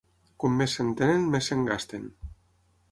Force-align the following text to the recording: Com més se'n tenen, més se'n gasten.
Com 0.43 0.55
més 0.61 0.77
se'n 0.77 0.89
tenen, 1.03 1.29
més 1.37 1.51
se'n 1.53 1.63
gasten. 1.71 2.13